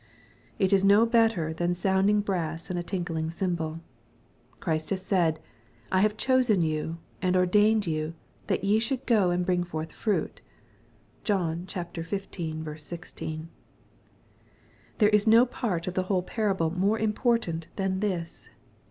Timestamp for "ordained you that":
7.37-8.63